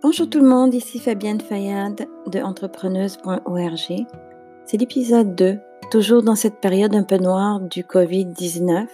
Bonjour 0.00 0.30
tout 0.30 0.38
le 0.38 0.46
monde, 0.46 0.74
ici 0.74 1.00
Fabienne 1.00 1.40
Fayad 1.40 2.06
de 2.28 2.38
entrepreneuse.org. 2.38 4.06
C'est 4.64 4.76
l'épisode 4.76 5.34
2, 5.34 5.58
toujours 5.90 6.22
dans 6.22 6.36
cette 6.36 6.60
période 6.60 6.94
un 6.94 7.02
peu 7.02 7.16
noire 7.16 7.58
du 7.58 7.82
Covid-19. 7.82 8.86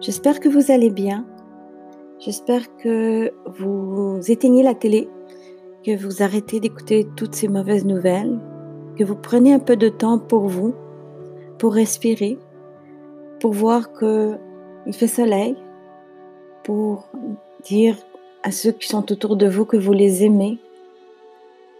J'espère 0.00 0.40
que 0.40 0.48
vous 0.48 0.72
allez 0.72 0.90
bien. 0.90 1.24
J'espère 2.18 2.76
que 2.78 3.32
vous 3.56 4.18
éteignez 4.26 4.64
la 4.64 4.74
télé, 4.74 5.08
que 5.84 5.96
vous 5.96 6.24
arrêtez 6.24 6.58
d'écouter 6.58 7.06
toutes 7.16 7.36
ces 7.36 7.46
mauvaises 7.46 7.84
nouvelles, 7.84 8.40
que 8.98 9.04
vous 9.04 9.14
prenez 9.14 9.52
un 9.52 9.60
peu 9.60 9.76
de 9.76 9.88
temps 9.88 10.18
pour 10.18 10.48
vous, 10.48 10.74
pour 11.56 11.72
respirer, 11.72 12.36
pour 13.38 13.52
voir 13.52 13.92
que 13.92 14.34
il 14.86 14.92
fait 14.92 15.06
soleil, 15.06 15.54
pour 16.64 17.08
dire 17.62 17.96
à 18.42 18.50
ceux 18.50 18.72
qui 18.72 18.88
sont 18.88 19.10
autour 19.12 19.36
de 19.36 19.48
vous 19.48 19.64
que 19.64 19.76
vous 19.76 19.92
les 19.92 20.24
aimez, 20.24 20.58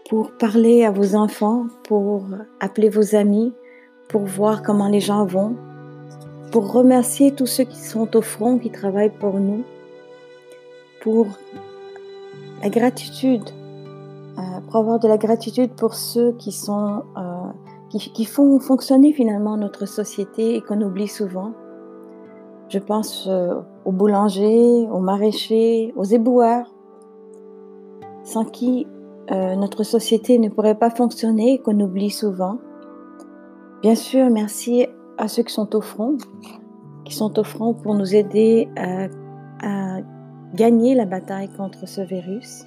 pour 0.09 0.31
parler 0.31 0.83
à 0.83 0.91
vos 0.91 1.15
enfants, 1.15 1.65
pour 1.83 2.23
appeler 2.59 2.89
vos 2.89 3.15
amis, 3.15 3.53
pour 4.07 4.21
voir 4.21 4.63
comment 4.63 4.87
les 4.87 5.01
gens 5.01 5.25
vont, 5.25 5.55
pour 6.51 6.71
remercier 6.71 7.31
tous 7.33 7.45
ceux 7.45 7.65
qui 7.65 7.79
sont 7.79 8.15
au 8.15 8.21
front, 8.21 8.57
qui 8.57 8.71
travaillent 8.71 9.17
pour 9.17 9.39
nous, 9.39 9.63
pour 11.01 11.27
la 12.63 12.69
gratitude, 12.69 13.49
euh, 14.37 14.41
pour 14.65 14.77
avoir 14.77 14.99
de 14.99 15.07
la 15.07 15.17
gratitude 15.17 15.71
pour 15.71 15.93
ceux 15.93 16.35
euh, 16.35 17.51
qui, 17.89 18.25
font 18.25 18.59
fonctionner 18.59 19.13
finalement 19.13 19.57
notre 19.57 19.85
société 19.85 20.55
et 20.55 20.61
qu'on 20.61 20.81
oublie 20.81 21.07
souvent. 21.07 21.53
Je 22.69 22.79
pense 22.79 23.27
euh, 23.27 23.61
aux 23.85 23.91
boulangers, 23.91 24.87
aux 24.91 24.99
maraîchers, 24.99 25.93
aux 25.95 26.03
éboueurs, 26.03 26.73
sans 28.23 28.43
qui 28.43 28.85
euh, 29.31 29.55
notre 29.55 29.83
société 29.83 30.37
ne 30.37 30.49
pourrait 30.49 30.77
pas 30.77 30.89
fonctionner 30.89 31.53
et 31.53 31.59
qu'on 31.59 31.79
oublie 31.79 32.09
souvent. 32.09 32.59
Bien 33.81 33.95
sûr, 33.95 34.29
merci 34.29 34.85
à 35.17 35.27
ceux 35.27 35.43
qui 35.43 35.53
sont 35.53 35.75
au 35.75 35.81
front, 35.81 36.17
qui 37.05 37.13
sont 37.13 37.39
au 37.39 37.43
front 37.43 37.73
pour 37.73 37.95
nous 37.95 38.15
aider 38.15 38.67
à, 38.75 39.07
gagner 40.53 40.95
la 40.95 41.05
bataille 41.05 41.49
contre 41.57 41.87
ce 41.87 42.01
virus. 42.01 42.65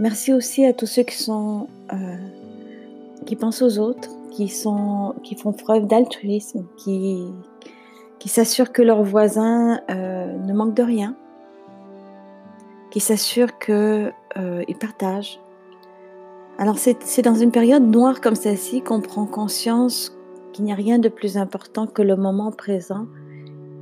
Merci 0.00 0.32
aussi 0.32 0.64
à 0.64 0.72
tous 0.72 0.86
ceux 0.86 1.02
qui 1.02 1.30
euh, 1.30 2.16
pensent 3.38 3.62
aux 3.62 3.78
autres, 3.78 4.08
qui 4.30 4.50
qui 5.22 5.34
font 5.34 5.52
preuve 5.52 5.86
d'altruisme, 5.86 6.64
qui 6.78 7.26
qui 8.18 8.28
s'assurent 8.28 8.72
que 8.72 8.82
leurs 8.82 9.02
voisins 9.02 9.80
euh, 9.90 10.36
ne 10.38 10.52
manquent 10.52 10.74
de 10.74 10.82
rien, 10.82 11.16
qui 12.90 13.00
s'assurent 13.00 13.58
qu'ils 13.58 14.12
euh, 14.36 14.74
partagent. 14.80 15.40
Alors 16.58 16.78
c'est 16.78 17.22
dans 17.22 17.36
une 17.36 17.52
période 17.52 17.84
noire 17.84 18.20
comme 18.20 18.34
celle-ci 18.34 18.82
qu'on 18.82 19.00
prend 19.00 19.26
conscience 19.26 20.16
qu'il 20.52 20.64
n'y 20.64 20.72
a 20.72 20.74
rien 20.74 20.98
de 20.98 21.08
plus 21.08 21.36
important 21.36 21.86
que 21.86 22.02
le 22.02 22.16
moment 22.16 22.50
présent 22.50 23.06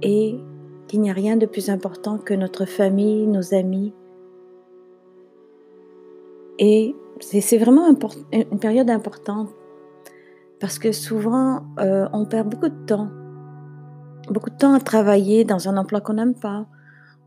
et 0.02 0.38
qu'il 0.86 1.00
n'y 1.00 1.10
a 1.10 1.14
rien 1.14 1.38
de 1.38 1.46
plus 1.46 1.70
important 1.70 2.18
que 2.18 2.34
notre 2.34 2.66
famille, 2.66 3.26
nos 3.26 3.54
amis. 3.54 3.94
Et 6.58 6.94
c'est 7.20 7.56
vraiment 7.56 7.88
une 8.32 8.58
période 8.58 8.90
importante 8.90 9.48
parce 10.60 10.78
que 10.78 10.92
souvent 10.92 11.62
euh, 11.78 12.08
on 12.12 12.26
perd 12.26 12.48
beaucoup 12.48 12.68
de 12.68 12.86
temps 12.86 13.08
beaucoup 14.32 14.50
de 14.50 14.56
temps 14.56 14.74
à 14.74 14.80
travailler 14.80 15.44
dans 15.44 15.68
un 15.68 15.76
emploi 15.76 16.00
qu'on 16.00 16.14
n'aime 16.14 16.34
pas. 16.34 16.66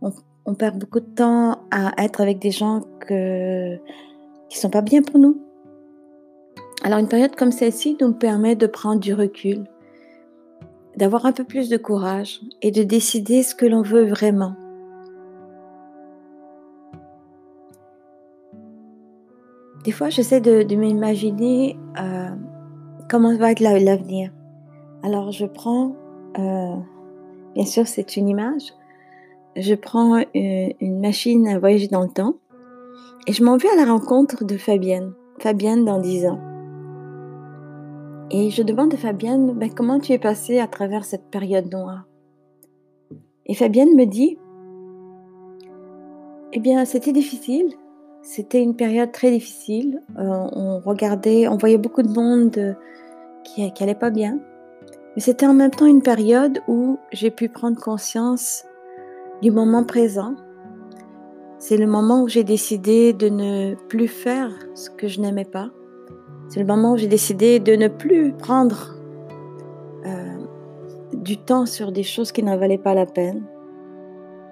On, 0.02 0.56
perd 0.56 0.80
beaucoup 0.80 1.00
de 1.00 1.06
temps 1.06 1.60
à 1.70 1.92
être 2.04 2.22
avec 2.22 2.40
des 2.40 2.50
gens 2.50 2.82
qui 3.08 3.14
ne 3.14 3.78
sont 4.50 4.70
pas 4.70 4.82
bien 4.82 5.04
pour 5.04 5.20
nous. 5.20 5.38
Alors 6.84 6.98
une 6.98 7.08
période 7.08 7.36
comme 7.36 7.52
celle-ci 7.52 7.98
nous 8.02 8.14
permet 8.14 8.56
de 8.56 8.66
prendre 8.66 9.00
du 9.00 9.14
recul, 9.14 9.66
d'avoir 10.96 11.26
un 11.26 11.34
peu 11.34 11.44
plus 11.44 11.70
de 11.70 11.78
courage 11.78 12.42
et 12.62 12.72
de 12.72 12.84
décider 12.84 13.44
ce 13.44 13.54
que 13.54 13.66
l'on 13.66 13.84
veut 13.84 14.06
vraiment. 14.06 14.56
Des 19.84 19.92
fois, 19.92 20.10
j'essaie 20.10 20.42
de, 20.42 20.64
de 20.64 20.76
m'imaginer 20.76 21.78
euh, 22.00 22.30
comment 23.10 23.36
va 23.38 23.52
être 23.52 23.62
l'avenir. 23.62 24.32
Alors, 25.04 25.32
je 25.32 25.46
prends 25.46 25.96
euh, 26.38 26.76
bien 27.56 27.66
sûr, 27.66 27.88
c'est 27.88 28.18
une 28.18 28.28
image. 28.28 28.74
Je 29.56 29.74
prends 29.74 30.18
une, 30.34 30.70
euh, 30.70 30.74
une 30.80 31.00
machine 31.00 31.48
à 31.48 31.60
voyager 31.60 31.88
dans 31.88 32.04
le 32.04 32.10
temps 32.10 32.36
et 33.28 33.34
je 33.34 33.44
m'en 33.44 33.58
vais 33.58 33.70
à 33.70 33.76
la 33.76 33.92
rencontre 33.92 34.44
de 34.44 34.58
Fabienne. 34.58 35.14
Fabienne 35.40 35.86
dans 35.86 36.00
10 36.00 36.28
ans. 36.28 36.40
Et 38.32 38.50
je 38.50 38.62
demande 38.62 38.94
à 38.94 38.98
Fabienne, 38.98 39.54
ben, 39.54 39.74
comment 39.74 40.00
tu 40.00 40.14
es 40.14 40.20
passée 40.20 40.60
à 40.60 40.68
travers 40.68 41.06
cette 41.06 41.30
période 41.32 41.72
noire? 41.72 42.06
Et 43.46 43.56
Fabienne 43.56 43.96
me 43.96 44.06
dit, 44.06 44.38
eh 46.54 46.60
bien, 46.60 46.86
c'était 46.86 47.12
difficile. 47.12 47.74
C'était 48.22 48.62
une 48.62 48.76
période 48.76 49.12
très 49.12 49.32
difficile. 49.32 50.02
Euh, 50.18 50.48
on 50.54 50.80
regardait, 50.80 51.48
on 51.48 51.58
voyait 51.58 51.78
beaucoup 51.78 52.04
de 52.04 52.10
monde 52.10 52.76
qui, 53.44 53.72
qui 53.72 53.84
allait 53.84 53.96
pas 53.96 54.12
bien. 54.12 54.40
Mais 55.20 55.24
c'était 55.24 55.48
en 55.48 55.54
même 55.54 55.72
temps 55.72 55.86
une 55.86 56.02
période 56.02 56.62
où 56.70 56.98
j'ai 57.12 57.30
pu 57.30 57.50
prendre 57.50 57.78
conscience 57.78 58.64
du 59.42 59.52
moment 59.52 59.84
présent. 59.84 60.36
C'est 61.58 61.76
le 61.76 61.88
moment 61.88 62.24
où 62.24 62.30
j'ai 62.30 62.46
décidé 62.46 63.12
de 63.12 63.28
ne 63.28 63.76
plus 63.90 64.08
faire 64.08 64.50
ce 64.76 64.90
que 64.90 65.10
je 65.10 65.20
n'aimais 65.20 65.44
pas. 65.44 65.72
C'est 66.48 66.62
le 66.62 66.66
moment 66.66 66.94
où 66.94 66.98
j'ai 66.98 67.10
décidé 67.10 67.60
de 67.60 67.76
ne 67.76 67.90
plus 67.90 68.32
prendre 68.32 68.96
euh, 70.06 70.38
du 71.12 71.36
temps 71.36 71.66
sur 71.66 71.92
des 71.92 72.04
choses 72.04 72.32
qui 72.32 72.42
n'en 72.42 72.56
valaient 72.56 72.78
pas 72.78 72.94
la 72.94 73.06
peine. 73.06 73.44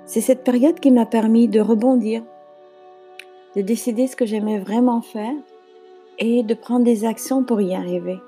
C'est 0.03 0.19
cette 0.19 0.43
période 0.43 0.81
qui 0.81 0.91
m'a 0.91 1.05
permis 1.05 1.47
de 1.47 1.61
rebondir, 1.61 2.23
de 3.55 3.61
décider 3.61 4.07
ce 4.07 4.17
que 4.17 4.25
j'aimais 4.25 4.59
vraiment 4.59 4.99
faire 4.99 5.35
et 6.19 6.43
de 6.43 6.53
prendre 6.53 6.83
des 6.83 7.05
actions 7.05 7.45
pour 7.45 7.61
y 7.61 7.73
arriver. 7.73 8.19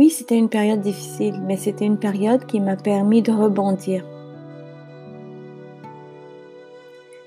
Oui, 0.00 0.08
c'était 0.08 0.38
une 0.38 0.48
période 0.48 0.80
difficile, 0.80 1.42
mais 1.44 1.58
c'était 1.58 1.84
une 1.84 1.98
période 1.98 2.46
qui 2.46 2.58
m'a 2.58 2.76
permis 2.76 3.20
de 3.20 3.32
rebondir. 3.32 4.02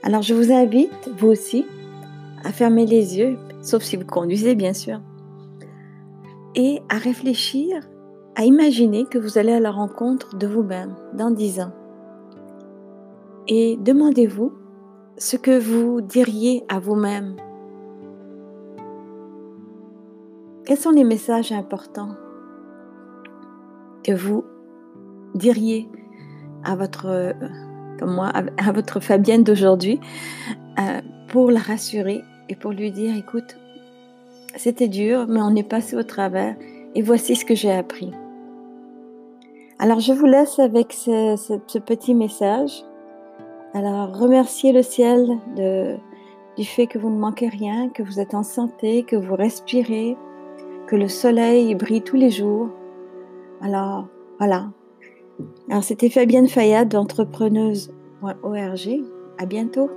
Alors 0.02 0.24
je 0.24 0.34
vous 0.34 0.52
invite, 0.52 1.12
vous 1.16 1.28
aussi, 1.28 1.68
à 2.44 2.52
fermer 2.52 2.88
les 2.88 3.20
yeux, 3.20 3.38
sauf 3.62 3.84
si 3.84 3.96
vous 3.96 4.08
conduisez 4.08 4.56
bien 4.56 4.74
sûr, 4.74 5.02
et 6.56 6.82
à 6.90 6.98
réfléchir, 6.98 7.80
à 8.36 8.44
imaginer 8.44 9.06
que 9.06 9.20
vous 9.20 9.38
allez 9.38 9.54
à 9.54 9.60
la 9.60 9.70
rencontre 9.70 10.36
de 10.36 10.48
vous-même 10.48 10.96
dans 11.14 11.30
dix 11.30 11.60
ans. 11.60 11.74
Et 13.48 13.78
demandez-vous 13.82 14.52
ce 15.20 15.38
que 15.38 15.60
vous 15.60 16.02
diriez 16.02 16.64
à 16.70 16.80
vous-même. 16.80 17.36
Quels 20.66 20.78
sont 20.80 20.90
les 20.90 21.04
messages 21.04 21.52
importants 21.52 22.16
que 24.04 24.12
vous 24.12 24.44
diriez 25.36 25.90
à 26.64 26.76
votre, 26.76 27.08
euh, 27.08 27.34
Fabienne 29.00 29.44
d'aujourd'hui 29.44 30.00
euh, 30.80 31.02
pour 31.30 31.52
la 31.52 31.60
rassurer 31.60 32.22
et 32.50 32.56
pour 32.56 32.72
lui 32.72 32.92
dire, 32.92 33.16
écoute, 33.16 33.58
c'était 34.56 34.88
dur, 34.88 35.26
mais 35.28 35.42
on 35.42 35.56
est 35.56 35.68
passé 35.68 35.96
au 35.96 36.04
travers 36.04 36.56
et 36.96 37.02
voici 37.02 37.36
ce 37.36 37.46
que 37.46 37.56
j'ai 37.56 37.72
appris. 37.72 38.12
Alors 39.80 40.00
je 40.00 40.14
vous 40.14 40.26
laisse 40.26 40.60
avec 40.60 40.94
ce, 40.94 41.80
petit 41.80 42.14
message. 42.14 42.84
Alors 43.74 44.18
remerciez 44.18 44.72
le 44.72 44.84
ciel 44.84 45.40
du 46.58 46.66
fait 46.66 46.88
que 46.88 47.00
vous 47.00 47.10
ne 47.10 47.18
manquez 47.18 47.48
rien, 47.48 47.90
que 47.90 48.04
vous 48.04 48.20
êtes 48.20 48.34
en 48.34 48.44
santé, 48.44 49.04
que 49.04 49.16
vous 49.16 49.36
respirez, 49.36 50.16
que 50.88 50.96
le 50.96 51.08
soleil 51.08 51.74
brille 51.76 52.02
tous 52.04 52.18
les 52.18 52.30
jours, 52.30 52.70
alors, 53.64 54.08
voilà. 54.40 54.72
Alors, 55.70 55.84
c'était 55.84 56.10
Fabienne 56.10 56.50
Fayad 56.50 56.90
d'entrepreneuse.org. 56.90 59.04
À 59.38 59.46
bientôt. 59.46 59.92